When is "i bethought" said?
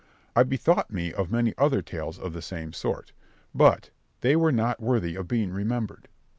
0.35-0.91